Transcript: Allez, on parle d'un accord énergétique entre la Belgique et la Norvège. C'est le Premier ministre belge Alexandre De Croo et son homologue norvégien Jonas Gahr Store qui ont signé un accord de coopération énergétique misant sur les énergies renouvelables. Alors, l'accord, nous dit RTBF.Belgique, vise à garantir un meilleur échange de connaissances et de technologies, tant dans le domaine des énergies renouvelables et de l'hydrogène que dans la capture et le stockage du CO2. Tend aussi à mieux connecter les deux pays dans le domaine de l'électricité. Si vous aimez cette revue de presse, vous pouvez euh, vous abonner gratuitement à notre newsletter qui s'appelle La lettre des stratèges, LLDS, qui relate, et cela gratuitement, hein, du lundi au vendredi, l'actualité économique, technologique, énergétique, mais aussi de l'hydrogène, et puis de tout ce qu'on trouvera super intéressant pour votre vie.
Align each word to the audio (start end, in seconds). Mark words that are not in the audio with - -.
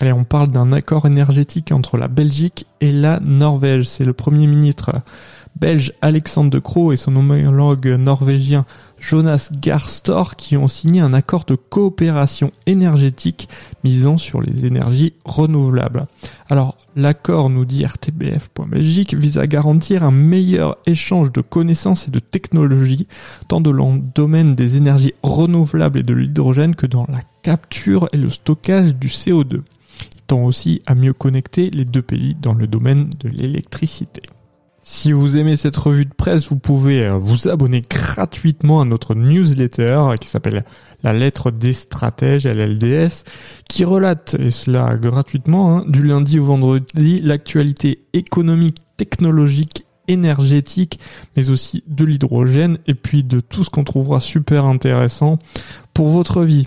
Allez, 0.00 0.12
on 0.12 0.22
parle 0.22 0.52
d'un 0.52 0.70
accord 0.72 1.06
énergétique 1.06 1.72
entre 1.72 1.96
la 1.96 2.06
Belgique 2.06 2.66
et 2.80 2.92
la 2.92 3.18
Norvège. 3.18 3.88
C'est 3.88 4.04
le 4.04 4.12
Premier 4.12 4.46
ministre 4.46 4.92
belge 5.56 5.92
Alexandre 6.02 6.50
De 6.50 6.60
Croo 6.60 6.92
et 6.92 6.96
son 6.96 7.16
homologue 7.16 7.88
norvégien 7.88 8.64
Jonas 9.00 9.50
Gahr 9.60 9.90
Store 9.90 10.36
qui 10.36 10.56
ont 10.56 10.68
signé 10.68 11.00
un 11.00 11.12
accord 11.12 11.44
de 11.46 11.56
coopération 11.56 12.52
énergétique 12.66 13.48
misant 13.82 14.18
sur 14.18 14.40
les 14.40 14.66
énergies 14.66 15.14
renouvelables. 15.24 16.06
Alors, 16.48 16.76
l'accord, 16.94 17.50
nous 17.50 17.64
dit 17.64 17.84
RTBF.Belgique, 17.84 19.14
vise 19.14 19.38
à 19.38 19.48
garantir 19.48 20.04
un 20.04 20.12
meilleur 20.12 20.78
échange 20.86 21.32
de 21.32 21.40
connaissances 21.40 22.06
et 22.06 22.12
de 22.12 22.20
technologies, 22.20 23.08
tant 23.48 23.60
dans 23.60 23.72
le 23.72 24.00
domaine 24.14 24.54
des 24.54 24.76
énergies 24.76 25.14
renouvelables 25.24 25.98
et 25.98 26.04
de 26.04 26.14
l'hydrogène 26.14 26.76
que 26.76 26.86
dans 26.86 27.06
la 27.08 27.22
capture 27.42 28.08
et 28.12 28.16
le 28.16 28.30
stockage 28.30 28.94
du 28.94 29.08
CO2. 29.08 29.62
Tend 30.28 30.44
aussi 30.44 30.82
à 30.86 30.94
mieux 30.94 31.12
connecter 31.12 31.70
les 31.70 31.84
deux 31.84 32.02
pays 32.02 32.36
dans 32.40 32.54
le 32.54 32.66
domaine 32.66 33.10
de 33.18 33.28
l'électricité. 33.28 34.22
Si 34.90 35.12
vous 35.12 35.36
aimez 35.36 35.56
cette 35.56 35.76
revue 35.76 36.06
de 36.06 36.14
presse, 36.14 36.48
vous 36.48 36.58
pouvez 36.58 37.06
euh, 37.06 37.14
vous 37.14 37.48
abonner 37.48 37.82
gratuitement 37.82 38.80
à 38.80 38.84
notre 38.86 39.14
newsletter 39.14 40.14
qui 40.20 40.28
s'appelle 40.28 40.64
La 41.02 41.12
lettre 41.12 41.50
des 41.50 41.74
stratèges, 41.74 42.46
LLDS, 42.46 43.24
qui 43.68 43.84
relate, 43.84 44.36
et 44.38 44.50
cela 44.50 44.96
gratuitement, 44.96 45.76
hein, 45.76 45.84
du 45.88 46.02
lundi 46.02 46.38
au 46.38 46.44
vendredi, 46.44 47.20
l'actualité 47.20 48.06
économique, 48.14 48.78
technologique, 48.96 49.84
énergétique, 50.08 50.98
mais 51.36 51.50
aussi 51.50 51.84
de 51.86 52.06
l'hydrogène, 52.06 52.78
et 52.86 52.94
puis 52.94 53.24
de 53.24 53.40
tout 53.40 53.64
ce 53.64 53.70
qu'on 53.70 53.84
trouvera 53.84 54.20
super 54.20 54.64
intéressant 54.64 55.38
pour 55.92 56.08
votre 56.08 56.42
vie. 56.44 56.66